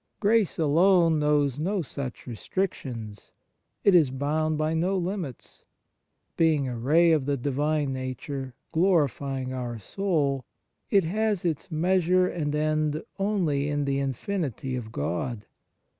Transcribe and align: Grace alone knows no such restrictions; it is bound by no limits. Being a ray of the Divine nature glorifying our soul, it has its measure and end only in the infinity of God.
Grace 0.19 0.57
alone 0.57 1.19
knows 1.19 1.59
no 1.59 1.83
such 1.83 2.25
restrictions; 2.25 3.31
it 3.83 3.93
is 3.93 4.09
bound 4.09 4.57
by 4.57 4.73
no 4.73 4.97
limits. 4.97 5.63
Being 6.35 6.67
a 6.67 6.75
ray 6.75 7.11
of 7.11 7.27
the 7.27 7.37
Divine 7.37 7.93
nature 7.93 8.55
glorifying 8.71 9.53
our 9.53 9.77
soul, 9.77 10.43
it 10.89 11.03
has 11.03 11.45
its 11.45 11.69
measure 11.69 12.27
and 12.27 12.55
end 12.55 13.03
only 13.19 13.67
in 13.69 13.85
the 13.85 13.99
infinity 13.99 14.75
of 14.75 14.91
God. 14.91 15.45